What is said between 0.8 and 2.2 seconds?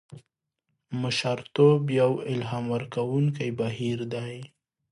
مشرتوب یو